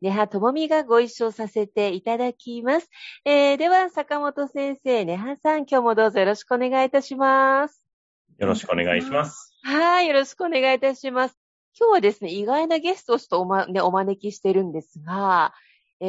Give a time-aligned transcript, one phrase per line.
[0.00, 2.88] 根葉智美がご一緒させていただきます。
[3.24, 7.84] えー、では、坂本先生、根葉さん、今日もどうぞよろしくお願いいたします。
[8.38, 9.54] よろしくお願いします。
[9.62, 11.38] はい、よろしくお願いいたします。
[11.78, 15.54] 今日はですね、意外なゲストをちょっとお,、まね、お招きしてるんですが、
[16.00, 16.06] え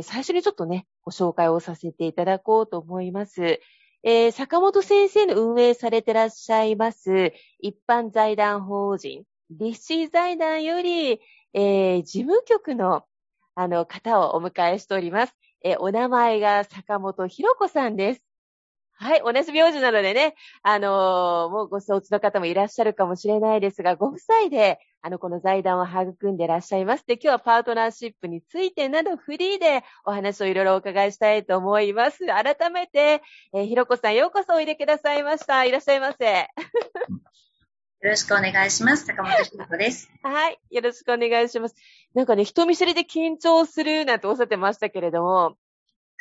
[0.00, 3.60] ー、最初にちょっとね、ご紹介をさせていただこうと思います。
[4.04, 11.20] えー、坂本先生の運営されてらっしゃいます、一般財団法人、立志財団より、
[11.54, 13.04] えー、事務局の
[13.54, 15.36] あの、方をお迎えしております。
[15.64, 18.22] えお名前が坂本博子さんです。
[18.94, 27.04] はい、同じ名字なのでね、あのー、もうご承知の方もいらっしゃるかもしれないですが、ご夫妻で、あの、この財団を育んでいらっしゃいます。
[27.04, 32.26] で、今日はパートナーシップについてなどフリーでお話をいろいろお伺いしたいと思います。
[32.26, 35.64] 改めて、えー、ひろこさんようこそおいでくださいました。
[35.64, 36.46] いらっしゃいませ。
[38.02, 39.06] よろしくお願いします。
[39.06, 40.10] 坂本ひ子です。
[40.24, 40.58] はい。
[40.70, 41.76] よろしくお願いします。
[42.14, 45.56] なんかね、人見知りで緊張するなんておっしゃってましたけれども、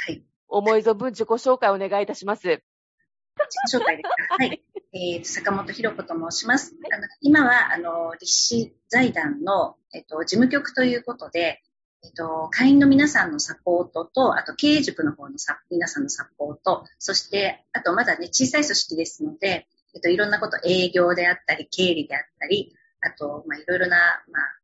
[0.06, 0.24] はい。
[0.48, 2.48] 思い存分自己紹介お願いいたします。
[2.50, 4.36] 自己紹介ですか？
[4.38, 4.64] はい。
[4.94, 6.76] えー、坂本ひろ子と申します。
[6.84, 11.64] はい、あの今は、あの、立志財団の、えっと、事務局ということで、
[12.04, 23.98] えっと、会員の皆さんのサポートと、あと経営塾の方のさ皆さんのサポート、そして、あとまだね、小さい組織ですので、えっと、いろんなこと、営業であったり、経理であったり、あと、まあ、いろいろな、
[24.32, 24.62] まあ、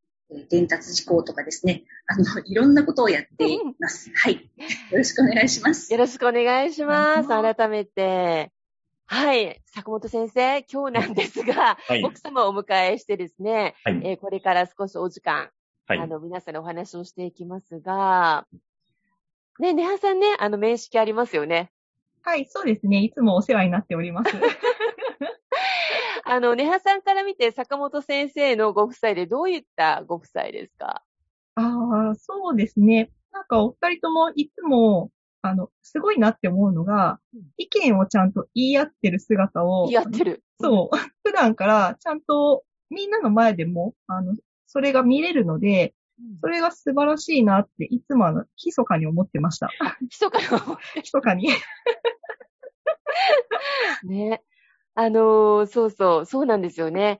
[0.49, 4.11] 伝達事項とかですね、あの、 いろんなことをやっています。
[4.13, 4.49] はい。
[4.91, 5.91] よろしくお願いします。
[5.91, 7.29] よろしくお願いします。
[7.29, 8.51] 改めて。
[9.05, 9.61] はい。
[9.66, 15.49] 坂本先生、今日なんですが、はい、奥様をお迎えしてですね、はい、えー、これから少しお時間、
[15.87, 18.45] はい、あの、皆さんのお話をしていきますが、
[19.59, 21.71] ね、ネハさんね、あの、面識ありますよね。
[22.21, 22.97] はい、そうですね。
[22.97, 24.31] いつもお世話になっております。
[26.29, 31.03] あの、ネハさんから見て、坂本先生のご夫妻でどういったご夫妻ですか？
[31.55, 33.09] ああ、そうですね。
[33.31, 35.09] なんかお二人ともいつも、
[35.41, 37.19] あの、すごいなって思うのが、
[37.57, 39.85] 意見をちゃんと言い合ってる姿を。
[39.87, 40.43] 言い合ってる。
[40.59, 40.97] そう。
[41.23, 44.35] 普段からちゃんとみんなの前でも、あの、
[44.66, 45.93] それが見れるので、
[46.41, 49.69] それが素晴らしいなって、いつもあの、密かに思ってました。
[50.01, 50.45] 密かに
[50.95, 51.49] 密 かに。
[54.03, 54.41] ね。
[55.00, 57.19] あのー、そうそう、そうなんですよね。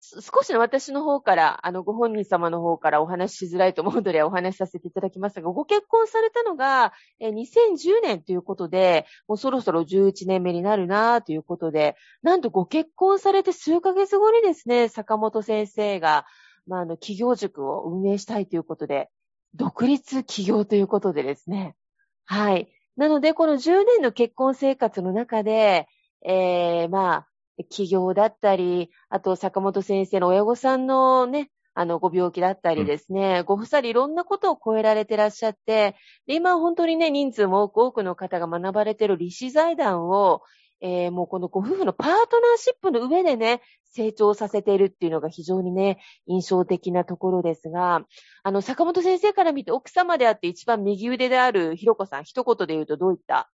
[0.00, 16.24] 少しの私の方から、あの、ご本人様の方からお話ししづらいと思うのでお話しさせていただきますが、ご結婚されたのが、え2010年ということで、もうそろそろ11年目になるなということで、なんとご結婚されて数ヶ月後にですね、坂本先生が、
[16.66, 19.10] まあ、あの、企業塾を運営したいということで、
[19.54, 21.76] 独立企業ということでですね。
[22.24, 22.72] はい。
[22.96, 25.88] なので、この10年の結婚生活の中で、
[26.24, 27.28] えー、まあ、
[27.64, 35.94] 企業だったり、あと坂本先生の親御さんのね、あの、ご病気だったりですね、うん、ご夫妻いろんなことを超えられてらっしゃって、
[36.26, 40.42] で今本当にね、人数も多く多くの方が学ばれている理士財団を、
[40.80, 48.02] えー、もうこのご夫婦のパートナーシップの上でね、成長させているっていうのが非常にね、印象的なところですが、
[48.42, 53.50] あの、坂本先生から見て奥様であって一番右腕であるひろこさん、一言で言うとどういった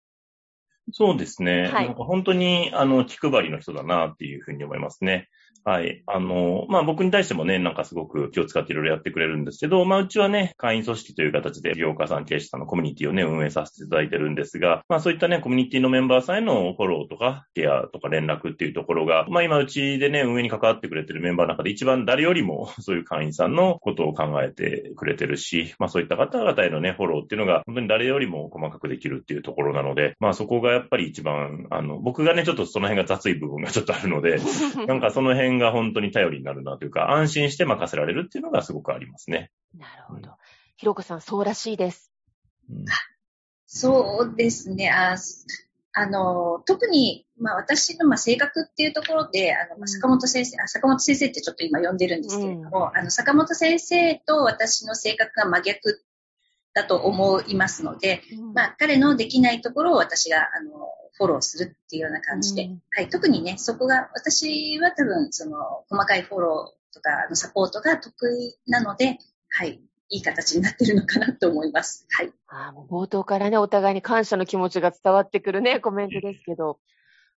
[0.91, 1.68] そうですね。
[1.68, 5.30] はい、なんか本当に、あの、気配りの人だなっていうふうに思いますね。
[5.66, 6.04] はい。
[6.08, 34.38] あの、まあ、僕に対してもね、なんかすごく気を使っていろいろやってくれるんですけど、まあ、うちはね、会員組織という形で、業家さん、経営者さんのコミュニティをね、運営させていただいてるんですが、まあ、そういったね、コミュニティのメンバーさんへのフォローとか、ケアとか連絡っていうところが、まあ、今うちでね、運営に関わってくれてるメンバーの中で一番誰よりも、 そういう会員さんのことを考えてくれてるし、まあ、そういった方々へのね、フォローっていうのが、本当に誰よりも細かくできるっていうところなので、まあ、そこがやっぱり一番、あの、僕がね、ちょっとその辺が雑い部分がちょっとあるので、
[34.88, 39.51] なんかその辺が本当に頼りりになるなというか、安心して任せられるっていうのがすごくありますね。
[39.78, 40.31] なるほど。
[40.75, 42.12] ひろこさん、そうらしいです。
[42.69, 42.86] うん、
[43.66, 44.92] そうですね。
[44.92, 45.16] あ
[45.95, 56.04] あの、特に、まあ私のまあ性格っていうところで、あの、まあ、坂本先生、あ、坂本先生ってちょっと今呼んでるんですけれども、うん、あの、坂本先生と私の性格が真逆
[56.74, 60.72] だと思いますので、うん、まあ彼のできないところを私が、あの、
[61.13, 65.57] フォローするっていうような感じで、うん、はい、特にね、そこが、私は多分、その、
[65.89, 69.19] 細かいフォローとか、あの、サポートが得意なので、
[69.50, 69.80] はい、
[70.10, 72.07] いい形になってるのかなと思います。
[72.10, 72.31] はい。
[72.48, 76.80] あもう冒頭からね、お互いに感謝の気持ちが伝わってくるね、コメントですけど。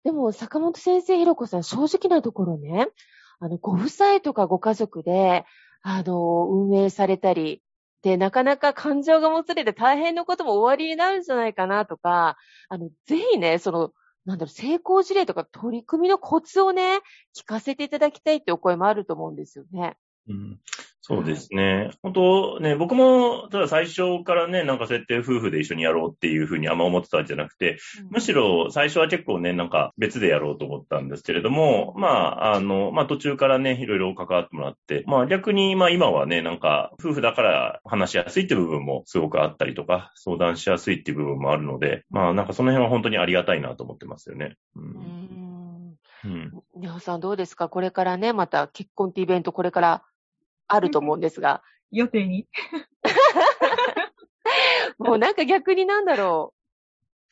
[0.04, 2.88] でも、坂本先生、ひろこさん、正直なところね、
[3.40, 5.46] あの、ご夫妻とかご家族で、
[5.82, 7.63] あの、運営されたり、
[8.04, 12.38] で、なかなか感情がもつれて大変なことも終わりになるんじゃないかなとか、
[12.70, 13.94] あの、ぜひね、その、
[14.26, 17.00] なんだろう、成功事例とか取り組みのコツをね、
[17.36, 19.98] 聞かせていただきたいってお声もあると思うんですよね。
[20.26, 20.60] うん、
[21.02, 21.92] そうですね。
[22.02, 27.78] 本当ね、僕も、ただ最初からね、なんか設定夫婦で一緒にやろうっていうふうにあんま思ってたんじゃなくて、
[28.10, 44.56] むしろ最初は結構ね、なんか別でやろうと思ったんですけれども、まあ、あの、まあ途中からね、いろいろ関わってもらって、まあ逆に、まあ今はね、なんか夫婦だから話しやすいって部分もすごくあったりとか、相談しやすいっていう部分もあるので、まあなんかその辺は本当にありがたいなと思ってますよね。
[44.78, 45.98] うん。
[46.24, 46.52] うん。
[46.78, 47.68] 皆さんどうですか？
[47.68, 50.04] これからね、また結婚ってイベントこれから
[50.68, 51.62] あると思うんですが。
[51.92, 52.48] 予定に。
[54.98, 56.64] もうなんか逆になんだろう。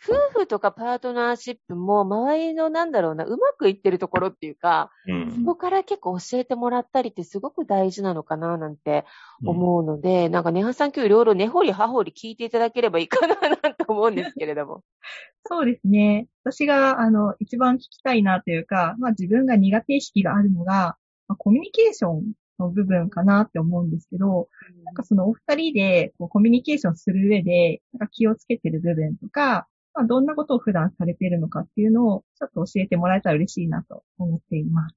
[0.03, 9.05] 夫婦とかパートナーシップも周りのなんだろうな、うまくいってるところっていうか、うん、そこから結構教えてもらったりってすごく大事なのかななんて
[9.45, 14.83] 思うので、うん、なんかネハさん今日いろいろ根掘り葉掘り聞いていただければいいかななんて思うんですけれども。
[15.45, 16.27] そうですね。
[16.43, 20.97] 私があの一番聞きたいなというか、まあ自分が苦手意識があるのが、
[21.27, 24.47] まあ、コミュニケーションの部分かなって思うんですけど、
[24.85, 34.95] なんかそのお二人でこうコミュニケーションする上で、なんか気をつけてる部分とか、まあ、どんなことを普段されているのかっていうのをちょっと教えてもらえたら嬉しいなと思っています。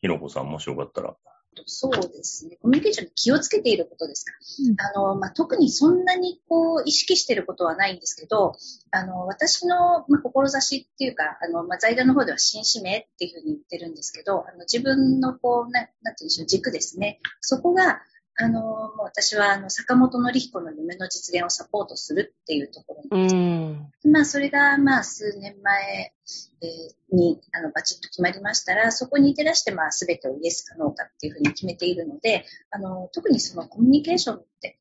[0.00, 1.16] ひろこさんもしよかったら。
[1.66, 2.58] そうですね。
[2.62, 4.32] コミュニケーションに気をつけていることですか。
[4.68, 8.54] うん、あの、まあ、特にそんなにこう意識していることはないんですけど、
[8.90, 17.20] あの、私の、まあ、志っていうか、あの、まあ、財団の方では新使命っていうふうに言ってるんですけど、あの、自分のこう、ななんて言うんでしょう、軸ですね。
[17.40, 18.00] そこが、
[18.40, 23.34] あの、もう私は、あの、坂本のり彦の夢の実現をサポートするっていうところなんです。
[23.34, 26.12] うんまあ、それが、まあ、数年前、
[26.62, 34.78] えー、に、あの、バチッと決まりましたら、そこに照らして、まあ、すべてをイエスかノーかっていうふうに決めているので、あの、特にそのコミュニケーションって、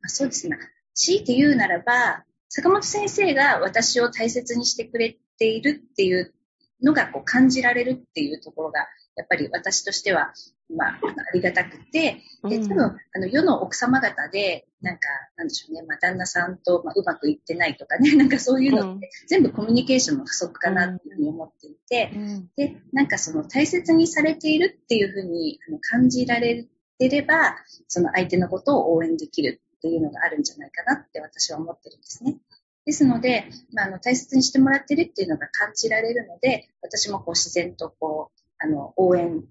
[0.00, 0.56] まあ、そうですね、
[0.94, 6.32] 強いて言うならば、坂本先生が私を大切にしてくれているっていう
[6.82, 8.86] のがこう感じられるっていうところが、
[9.16, 10.32] やっぱり私としては、
[10.74, 10.96] まあ、あ
[11.34, 22.10] りがたくて、で、多分、あの、世の奥様方で、なんか、なんでしょうね、まあ、旦那さんと、まあ、うまくいってないとかね、 なんかそういうのって、全部コミュニケーションの不足かなっていうふうに思っていて、
[22.56, 26.66] で、なんかその大切にされているっていうふうに感じられ
[26.98, 27.56] てれば、
[27.88, 32.38] その相手のことを応援できるっていうのがあるんじゃないかなって私は思ってるんですね。
[32.84, 39.44] ですので、まあ、あの大切にしてもらってるっていうのが感じられるので、私もこう自然とこう、あの、応援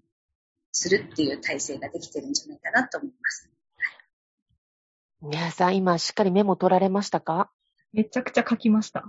[0.71, 3.49] するっていう体制ができてるんじゃないかなと思います。
[5.21, 7.51] 皆さん、今しっかりメモ取られましたか？
[7.93, 9.05] めちゃくちゃ書きました。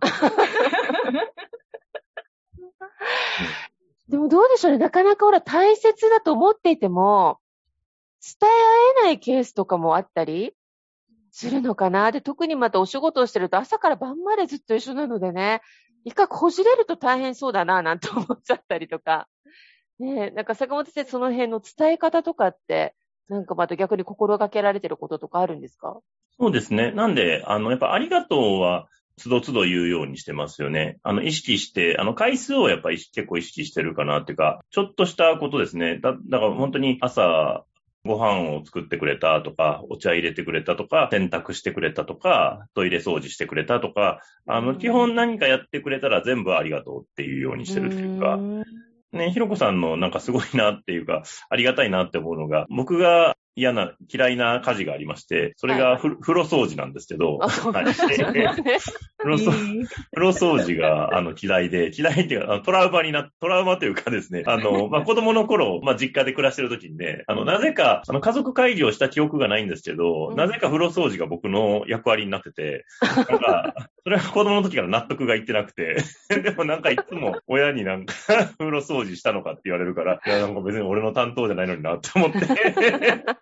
[4.08, 4.78] でもどうでしょうね。
[4.78, 7.40] なかなかほら大切だと思っていても、
[8.40, 10.54] 伝え合えないケースとかもあったり
[11.30, 12.12] するのかな。
[12.12, 15.62] で、特にまたお仕事をしてると朝から晩までずっと一緒なのでね、
[16.04, 19.26] 一回こじれると大変そうだな、なんて思っちゃったりとか。
[19.98, 22.94] ねえ、なんか坂本先生、その辺の伝え方とかって、
[23.28, 26.00] なんかまた逆に心がけられてることとかあるんですか？
[26.38, 26.90] そうですね。
[26.92, 30.98] なんで、あの、やっぱありがとうは、つどつど言うようにしてますよね。
[31.04, 36.00] あの、意識して、あの、回数をやっぱり結構意識してるかなっていうか、ちょっとしたことですね。
[36.00, 37.64] だ、だから本当に朝、
[38.04, 48.40] ご飯を作ってくれたとか、お茶入れてくれたとか、洗濯してくれたとか、トイレ掃除してくれたとか、あの、基本何かやってくれたら全部ありがとうっていうようにしてるというか、
[49.14, 57.48] ね、ひろこさんのなんかすごいなっていうか、ありがたいなって思うのが、僕が嫌な、嫌いな家事がありまして、それがふ、はい、風呂掃除なんですけど、は
[59.32, 75.96] い、風呂掃除が、あの、嫌いで、嫌いっていうか、トラウマにな、トラウマというかですね、あの、 まあ、子供の頃、まあ、実家で暮らしてる時にね、あの、なぜか、あの、家族会議をした記憶がないんですけど、うん、なぜか風呂掃除が僕の役割になってて、なんか、 それは子供の時から納得がいってなくて、
[76.28, 78.14] でもなんかいつも親になんか
[78.58, 82.38] 風呂掃除したのかって言われるから、いや、なんか別に俺の担当じゃないのになって思って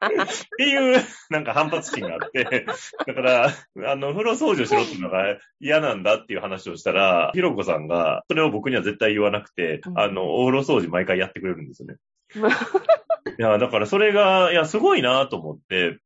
[0.07, 0.27] っ
[0.59, 2.67] ていう、なんか反発心があって、
[3.07, 11.97] だから、あの、風呂掃除をしろっていうのが嫌なんだっていう話をしたら、ひろこさんが、それを僕には絶対言わなくて、うん、あの、お風呂掃除毎回やってくれるんですよね。
[13.39, 15.99] いや、だからそれが、いや、すごいなと思って、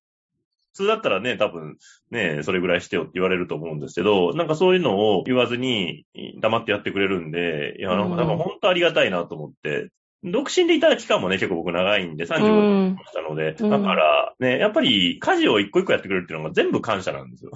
[0.73, 1.79] 普通だったらね、多分、
[2.11, 6.05] ね、それぐらいしてよって言われると思うんですけど、なんかそういうのを言わずに
[6.41, 9.89] 黙ってやってくれるんで、いや、なんか本当ありがたいなと思って、
[10.25, 17.53] 独身でいた期間もね、結構僕長いんで、35年したので、だからね、やっぱり家事を一個一個やってくれるっていうのが全部感謝なんですよ。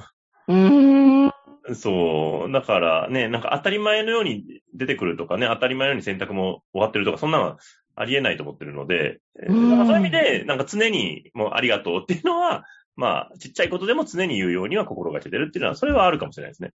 [0.49, 1.33] うーん。
[1.75, 2.52] そう。
[2.52, 7.59] だからね、なんか当たり前のように出てくるとかね、当たり前のように洗濯も終わってるとか、そんなのは
[7.97, 12.64] ありえないと思ってるので、なんかそういう意味で、なんか常にもうありがとうっていうのは、
[12.97, 16.73] まあ、ちっちゃいことでも常に言うようには心がけてるっていうのは、それはあるかもしれないですね。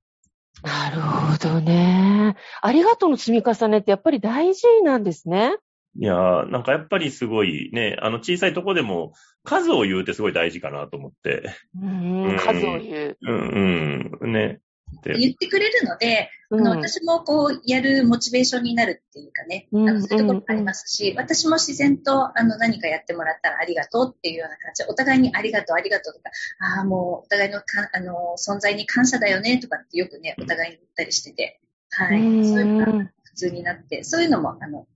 [0.63, 2.37] なるほどね。
[2.61, 5.57] ありがとうの積み重ねってやっぱり大事なんですね。
[5.97, 11.51] いやー、なんかやっぱりすごいね、あの小さいとこでも数を言うってすごい大事かなと思って。
[11.81, 13.19] うん、うん、数を言う。
[13.23, 14.61] うん、うん、ね。
[15.05, 24.83] 言ってくれるので、うん、あの私もこう、やるモチベーションになるっていうかね、うん、あのそういうところもありますし、うん、私も自然とあの何かやってもらったらありがとうっていうような感じ。
[24.83, 26.31] で、お互いにありがとう、ありがとうとか、
[26.77, 32.19] ああ、もうお互いのかあの存在に感謝だよねとかってよくね、お互いに言ったりしてて、はい。
[32.19, 32.93] そういうのが
[33.25, 34.87] 普通になって、そういうのも、あの、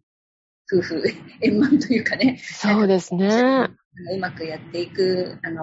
[0.78, 1.02] 夫婦
[1.42, 2.38] 円満というかね。
[2.42, 3.68] そうですね。
[4.12, 5.62] うまくやっていく、あの、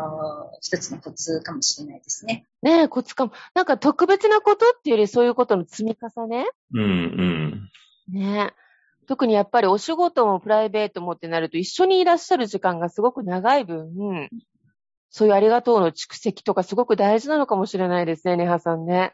[0.61, 2.45] 一つのコツかもしれないですね。
[2.61, 3.33] ねえ、コツかも。
[3.53, 7.69] なんか特別なことっていうよりそういうことの積み重ねうんうん。
[8.13, 8.61] ねえ。
[9.07, 14.29] 特にやっぱりお仕事もプライベートもってなると一緒にいらっしゃる時間がすごく長い分、
[15.09, 19.13] そういうありがとうの蓄積とかすごく大事なのかもしれないですね、ネハさんね。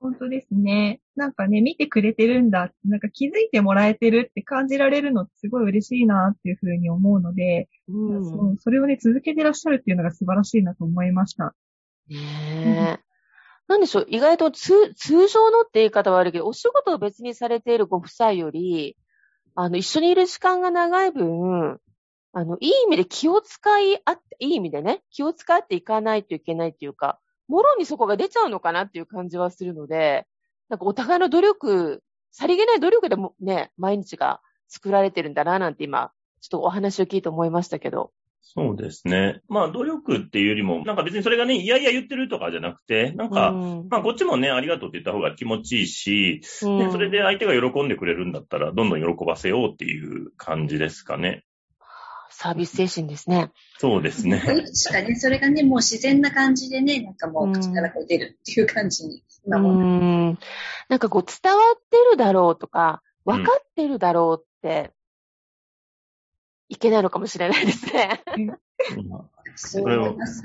[0.00, 1.00] 本当ですね。
[1.14, 11.54] なんかね、見てくれてるんだ、なんか気づいてもらえてるって感じられるのってすごい嬉しいなっていうふうに思うので、うん、そそれをね、続けてらっしゃるっていうのが素晴らしいなと思いました。
[12.08, 12.16] ね
[12.64, 12.94] え。
[12.94, 13.10] うん
[13.70, 18.96] なんでしょう、意外と通、通常のって言い方は悪いけど、お仕事を別にされているご夫妻より、
[19.54, 21.78] あの、一緒にいる時間が長い分、
[22.32, 30.26] あの、いい意味で気を使いあって、いい意味でね、気を使っていかないといけないっていうか、もろにそこが出ちゃうのかなっていう感じはするので、
[30.68, 38.12] なんかお互いの努力、さりげない努力でもね、毎日が作られてるんだななんて今、ちょっとお話を聞いて思いましたけど。
[38.42, 39.42] そうですね。
[39.48, 51.44] まあ、努力っていうよりも、なんか別にそれがね、いやいや言ってるとかじゃなくて、なんか、うん、まあ、こっちもね、ありがとうって言った方が気持ちいいし、うん、それで相手が喜んでくれるんだったら、どんどん喜ばせようっていう感じですかね。
[52.42, 53.50] サービス精神ですね。
[53.76, 54.40] そうですね。
[54.72, 59.72] しかね、それがね、もう自然な感じでね、なんかもう口からこう出るっていう感じに、今も。
[59.72, 60.38] うん。
[60.88, 64.90] なんかこう伝わってるだろうとか、分かってるだろうって、
[66.70, 68.22] いけないのかもしれないですね。
[69.56, 70.42] そう思います。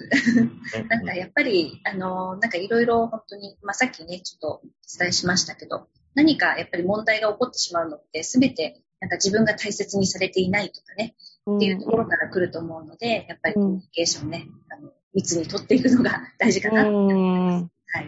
[0.89, 4.61] なんかやっぱり、あの、なんかいろいろ本当に、まあ、さっきね、ちょっとお
[4.99, 11.15] 伝えしましたけど、何かやっぱり問題が起こってしまうのって、すべてなんか自分が大切にされていないとかね、
[11.47, 17.67] っていうところから来ると思うので、やっぱりコミュニケーションね、あの密に取っていくのが大事かなと思います。
[17.93, 18.07] はい。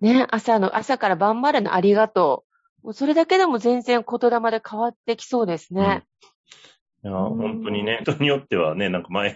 [0.00, 2.44] ね、朝の、朝から晩までのありがと
[2.82, 2.86] う。
[2.86, 6.02] もうそれだけでも全然言霊で変わってきそうですね。
[7.04, 9.32] いや、本当にね、人によってはね、なんか前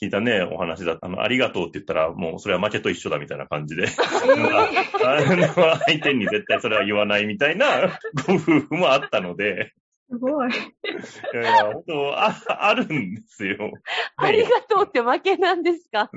[0.00, 4.02] 聞いたね、お話だった、あの、ありがとうって言ったら、もうそれは負けと一緒だみたいな感じで、 相
[6.02, 9.72] 手に絶対それは言わないみたいなご夫婦もあったので、
[10.10, 10.50] すごい。
[10.50, 10.52] い
[11.34, 12.34] やいや、本当あ、
[12.68, 13.72] あるんですよ。
[14.16, 16.10] ありがとうって負けなんですか？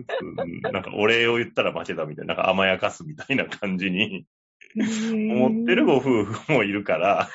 [0.72, 4.26] なんかお礼を言ったら負けだみたいな、なんか甘やかすみたいな感じに
[4.76, 7.30] 思ってるご夫婦もいるから。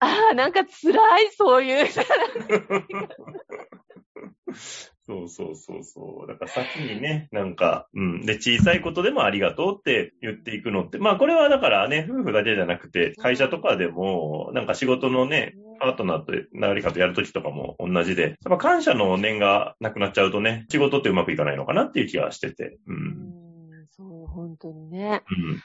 [0.00, 1.86] ああ、なんか辛い、そういう。
[5.08, 6.28] そうそうそうそう。
[6.28, 8.26] だから先にね、なんか、うん。
[8.26, 22.76] で、小さいことでもありがとうって言っていくのって、まあこれはだからね、夫婦だけじゃなくて、会社とかでも、なんか仕事のね、パートナーと誰かとやるときとかも同じで、やっぱ感謝の念がなくなっちゃうとね、仕事ってうまくいかないのかなっていう気がしてて。
[22.86, 22.96] うん。
[22.96, 25.22] うんそう、本当にね。
[25.30, 25.60] うん。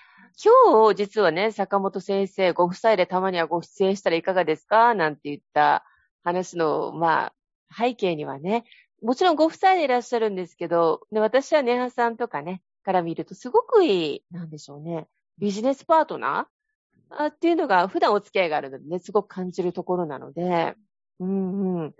[0.71, 4.95] 今日、実はね、坂本先生、ご夫妻でたまにはご出演したらいかがですか？
[4.95, 5.83] なんて言った
[6.23, 7.33] 話の、まあ、
[7.75, 8.63] 背景にはね、
[9.03, 15.07] もちろんご夫妻でいらっしゃるんですけど、ね、私はネハさんとかね、から見るとすごくいい、なんでしょうね、
[15.37, 17.25] ビジネスパートナー？
[17.27, 20.75] っていうのが普段お付き合いがあるのでね、すごく感じるところなので、
[21.19, 21.93] うんうん。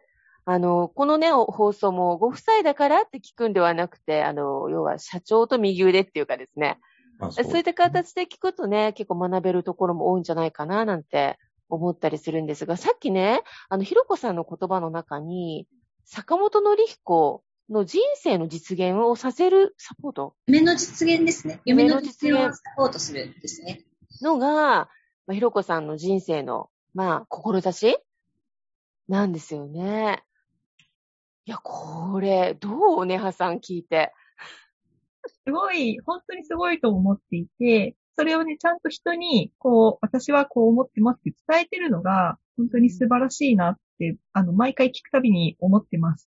[0.46, 6.80] あの、このね、放送もご夫妻だからって聞くんではなくて、あの、要は社長と右腕っていうかですね、
[7.20, 7.32] そう。
[7.32, 11.38] そういった形で聞くとね、結構学べるところも多いんじゃないかななんて
[11.70, 15.68] 思ったりするんですが、さっきね、あの、ひろこさんの言葉の中に、
[16.06, 20.36] 坂本のり彦の人生の実現をさせるサポート？
[20.48, 21.62] 夢の実現ですね。
[21.66, 23.84] 夢の実現をサポートするですね。
[24.22, 24.88] のが、ま
[25.30, 27.98] あ、ひろこさんの人生の、まあ、志？
[29.08, 30.24] なんですよね。
[31.46, 34.14] いや、これ、どうねはさん聞いて。
[35.46, 43.82] すごい、本当にすごいと思っていて、それをね、ちゃんと人に、こう、私はこう思ってますって伝えてるのが、本当に素晴らしいなって、
[44.34, 46.30] あの、毎回聞くたびに思ってます。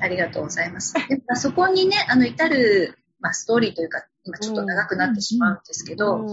[0.00, 0.94] ありがとうございます。
[1.08, 6.26] でそこにね、あの、至る、まあ、ストーリーというか、今ちょっと長くなってしまうんですけど、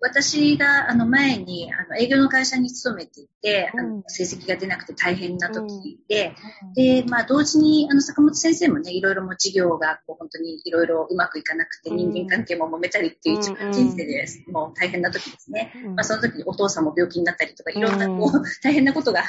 [0.00, 6.34] 私があの前にあの営業の会社に勤めていて、あの成績が出なくて大変な時で、
[6.74, 15.72] で、まあ同時にあの坂本先生もね、いろいろも事業がこう本当にいろいろうまくいかなくて人間関係も揉めたりっていう一番人生でもう大変な時ですね。
[15.96, 19.24] まあその時にお父さんも病気になったりとか、いろんなこう大変なことが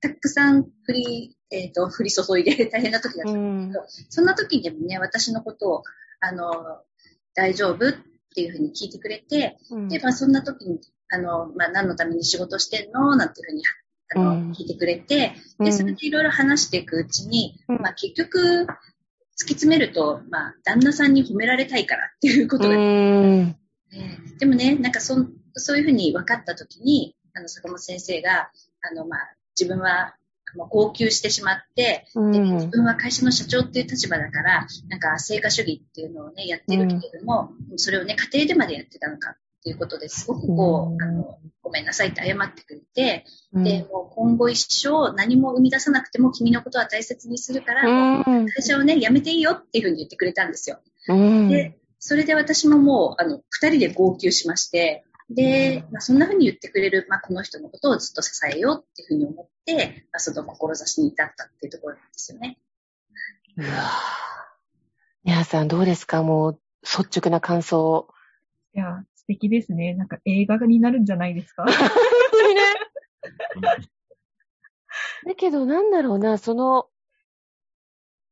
[0.00, 5.82] たくさん降り、えっ、ー、と、降り注いで 大変な時だったんですけど、そんな時でもね、私のことを、
[6.20, 6.82] あの、
[7.34, 8.11] 大丈夫？
[8.32, 13.14] っていうふうに聞いてくれて、うん、で、まあそんな時に、あの、まあ何のために仕事してんの？
[13.16, 13.62] なんていうふうに、
[14.14, 18.66] あの、うん、聞いてくれて、で、それでいろいろ話していくうちに、うん、まあ結局、
[19.38, 23.54] 突き詰めると、まあ、旦那さんに褒められたいからっていうことが、えー、
[24.38, 28.50] でもね、なんかそ、そういうふうに分かった時に、あの、坂本先生が、
[28.82, 30.14] あの、まあ、自分は
[30.56, 50.52] もう号泣してしまって、うん、で自分は会社の社長っていう立場だから、なんか成果主義っていうのをね、やってるけれども、うん、それをね、家庭でまでやってたのかっていうことですごくこう、あの、ごめんなさいって謝ってくれて、で、もう今後一生何も生み出さなくても君のことは大切にするから、会社をね、辞めていいよっていうふうに言ってくれたん。
[50.52, 50.78] ですよ。
[51.48, 62.58] で、それで私ももう、あの、二人で号泣しまして、で、まあ、そんな風に言ってくれる、まあ、この人のことをずっと支えようっていうふうに思って、まあ、その志に至ったっていうところなんですよね。
[63.56, 63.68] うわ
[65.24, 66.22] 皆さんどうですか？
[66.22, 68.08] もう、率直な感想。
[68.74, 69.94] いや、素敵ですね。
[69.94, 71.64] なんか映画になるんじゃないですか？
[71.64, 71.74] 本
[72.32, 72.62] 当にね。
[75.24, 76.88] だけど、なんだろうな、その、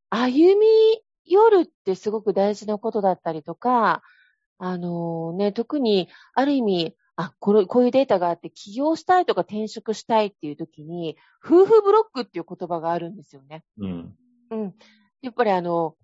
[0.08, 0.66] 歩み
[1.24, 4.02] 寄るってすごく大事なことだったりとか、
[4.62, 13.64] あのね、特に、ある意味、あ、これ、こういうデータがあって、起業したいとか転職したいっていう時に、夫婦ブロックっていう言葉があるんですよね。
[13.78, 14.14] うん。
[14.50, 14.74] うん。
[15.22, 15.96] やっぱりあの、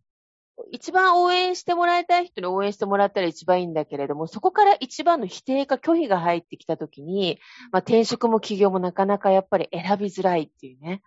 [0.72, 7.38] 一番応援してもらいたい人に応援してもらったら一番いいんだけれども、そこから一番の否定か拒否が入ってきたときに、
[7.72, 11.02] まあ、転職も起業もなかなかやっぱり選びづらいっていうね。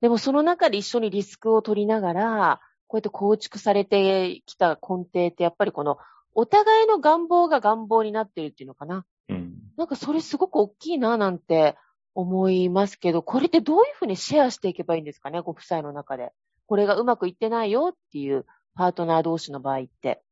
[0.00, 5.98] でもその中で一緒にリスクを取りながら、こうやって構築されてきた根底ってやっぱりこの
[6.34, 9.04] お互いの願望が願望になってるっていうのかな。
[9.28, 9.54] うん。
[9.76, 11.76] なんかそれすごく大きいななんて
[12.14, 16.32] 思いますけど、これってどういうふうにシェアしていけばいいんですかね、ご夫妻の中で。
[16.66, 20.22] これがうまくいってないよっていうパートナー同士の場合って。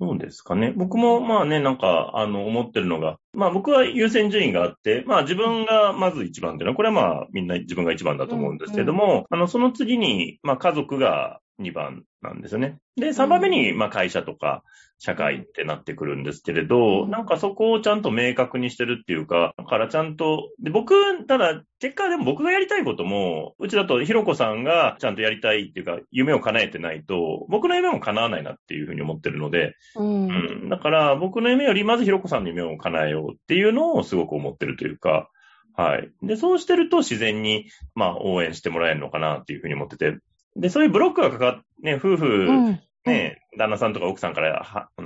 [0.00, 0.72] そうですかね？
[0.74, 12.78] 僕もまあね、なんか、あの、思ってるのが、まあ僕は優先順位があって、まあ自分がまず一番っていうのは、これはまあみんな自分が一番だと思うんですけれども、うんうん、あの、その次に、まあ家族が2番なんですよね。
[12.96, 14.62] で、3番目に、まあ会社とか
[14.98, 30.32] 社会ってなってくるんですけれど、なんかそこをちゃんと明確にしてるっていうか、だからちゃんと、で、僕、ただ、結果でも僕がやりたいことも、うちだとひろこさんがちゃんとやりたいっていうか、夢を叶えてないと、僕の夢も叶わないなっていうふうに思ってるので、うん、う
[30.66, 35.30] ん、だから僕の夢よりまずひろこさんの夢を叶えようっていうのをすごく思ってるというか、
[35.74, 36.10] はい。
[36.22, 40.18] で、そうしてると自然に、まあ、応援してもらえるのかなっていうふうに思ってて、
[40.56, 42.80] で、そういうブロックがかかっ、ね、夫婦、うん。
[43.06, 44.62] ね、旦那さんとか奥さんから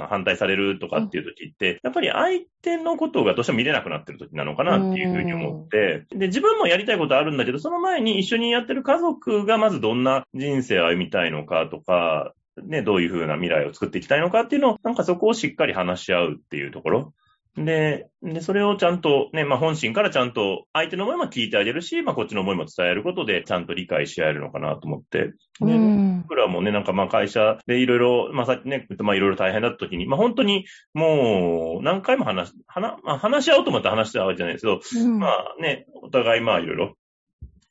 [0.08, 12.32] 反対されるとかっていう時って、やっぱり相手のことがどうしても見れなくなってる時なのかなっていうふうに思って、で、自分もやりたいことあるんだけど、その前に一緒にやってる家族がまずどんな人生を歩みたいのかとか、
[12.66, 17.14] ね、どういうふうな未来を作っていきたいのかっていうのを、なんかそこをしっかり話し合うっていうところ。
[17.56, 25.32] で、で、それをちゃんとね、まあ本心からちゃんと相手の思いも聞いてあげるし、まあこっちの思いも伝えることでちゃんと理解し合えるのかなと思って。
[25.60, 30.64] で、僕らもね、なんかまあ会社でいろいろ、まあさっきね、まあいろいろ大変だった時に、まあ本当に
[30.94, 36.94] もう何回も話、話、まあ、話し合おうと思って話してたわけじゃないですけど、うん、まあね、お互いまあいろいろ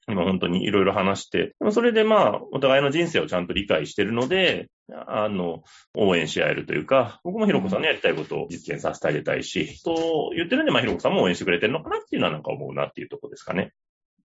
[0.08, 5.63] 今本当にいろいろ話して、それでまあ、お互いの人生をちゃんと理解してるので、あの、
[5.95, 13.73] 応援し合えるというか、僕もひろこさんのやりたいことを実現させてあげたいし、そう言ってるんで、まあひろこさんも応援してくれてるのかなっていうのはなんか思うなっていうところですかね。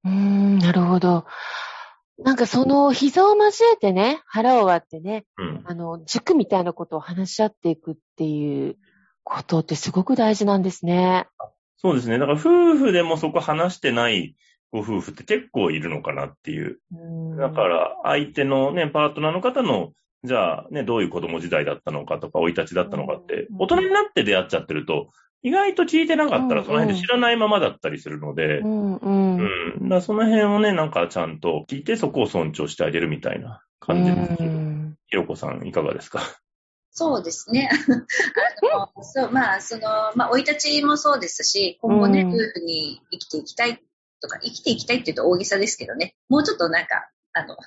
[0.03, 1.25] うーん、なるほど。
[2.17, 8.77] なんかその膝を交えてね、腹を割ってね、うん、あの、軸みたいなことを話し合っていくっていう
[9.23, 11.27] ことってすごく大事なんですね。
[11.77, 12.17] そうですね。
[12.17, 14.35] だから夫婦でもそこ話してない
[14.71, 16.79] ご夫婦って結構いるのかなっていう。
[17.37, 19.91] だから、相手のね、パートナーの方の、
[20.25, 25.09] じゃあね、どういう子供時代だったのかとか、生い立ちだったのかって、大人になって出会っちゃってると、
[25.43, 29.37] 意外と聞いてなかったら、その辺で知らないままだったりするので、うんうん。
[29.79, 29.89] うん。
[29.89, 34.43] だその辺をね、なんかちゃんと聞いて、そこを尊重してあげるみたいな感じです。
[35.07, 36.21] ひろこさん、いかがですか？
[36.89, 37.69] そうですね。
[38.73, 39.81] あのそうまあ、その、
[40.15, 43.83] まあ、生い立ちもそうですし、今後ね、夫婦に生きていきたい
[44.21, 47.57] とか、生きていきたいって言うと大げさですけどね、もうちょっとなんか、あの、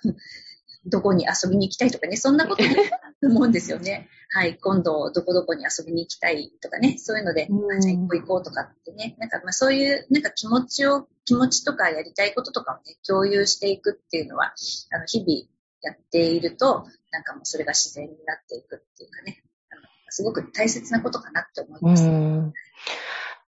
[0.89, 2.83] どこに遊びに行きたいとかね、そんなことないと
[3.23, 4.09] 思うんですよね。
[4.31, 14.55] はい、今度どこどこに遊びに行きたいとかね、そういうので、うん、じゃあ一個行こうとかってね、なんかまあそういうなんか気持ちを、気持ちとかやりたいこととかをね、共有していくっていうのは、
[14.93, 15.49] あの、日々
[15.83, 22.05] やっていると、なんかもうそれが自然になっていくっていうかね、あのすごく大切なことかなって思います。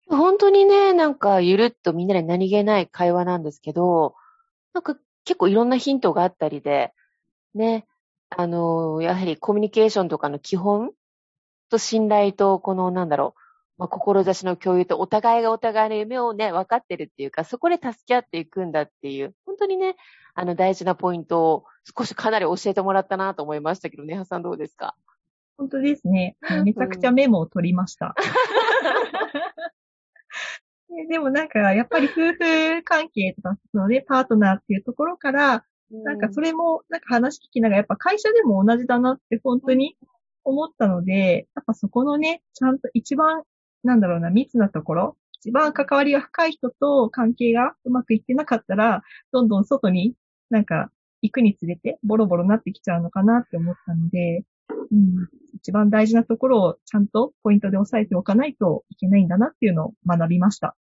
[0.08, 4.14] 本当にね、なんかゆるっとみんなで何気ない会話なんですけど、
[4.72, 6.92] なんか結構いろんなヒントがあったりで、
[7.56, 7.86] ね、
[8.30, 10.92] あの、やはりコミュニケーションとかの基本
[11.70, 13.40] と信頼と、この、なんだろう、
[13.78, 19.96] まあ、志の共有とお互いがお互いの夢をね、分かってるっていうか、そこで助け合っていくんだっていう、本当にね、
[20.34, 21.64] あの大事なポイントを
[21.96, 24.94] 少しかなり教えてもらったなと思いましたけどね、はさんどうですか？
[25.58, 26.36] 本当ですね。
[26.64, 28.14] めちゃくちゃメモを取りました。
[31.08, 39.96] でもなんか、やっぱり夫婦関係とか、そのね、パートナーっていうところから、なんかそれも、なんか話聞きながら、やっぱ会社でも同じだなって本当に
[40.44, 43.42] 思ったので、やっぱそこのね、ちゃんと一番、
[43.84, 50.14] なんだろうな、密なところ、一番関わりが深い人と関係がうまくいってなかったら、どんどん外に
[50.50, 50.90] なんか
[51.22, 54.44] 行くにつれてボロボロなってきちゃうのかなって思ったので、
[54.90, 60.76] うん、一番大事なところをちゃんとポイントで押さえておかないといけないんだなっていうのを学びました。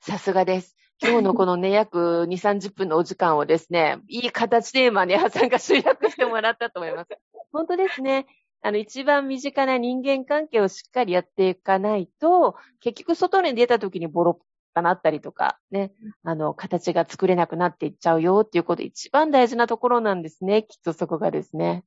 [0.00, 0.76] さすがです。
[1.02, 7.10] 今日のこのね、約2、30分のお時間をですね、いい形で今ね、さんが集約してもらったと思います。
[7.52, 8.26] 本当ですね。
[8.62, 14.44] あの、一番身近な人間関係をしっかりやっていかないと、結局外に出た時にボロッ
[14.82, 15.92] なったりとか、ね、
[16.24, 20.64] あの、形が作れなくなっていっちゃうよっていうこと、一番大事なところなんですね。
[20.64, 21.84] きっとそこがですね。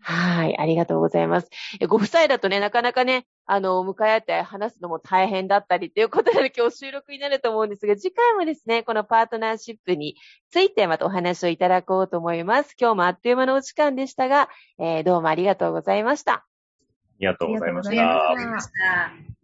[0.00, 1.48] はい、ありがとうございます。
[1.88, 10.16] ご夫妻だとね、なかなかね、あの、向かい合って話すのも大変だったりということで、今日収録になると思うんですが、次回もですね、このパートナーシップに
[10.50, 12.74] ついてまたお話をいただこうと思います。
[12.78, 16.32] 今日もあっという間のお時間でしたが、えー、どうもありがとうございました。
[16.32, 16.46] あ
[17.20, 17.72] りがとうござい
[18.46, 19.43] ました。